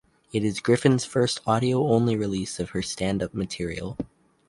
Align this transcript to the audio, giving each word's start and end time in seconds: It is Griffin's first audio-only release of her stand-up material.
It 0.33 0.43
is 0.43 0.61
Griffin's 0.61 1.05
first 1.05 1.41
audio-only 1.45 2.15
release 2.15 2.59
of 2.59 2.71
her 2.71 2.81
stand-up 2.81 3.35
material. 3.35 3.99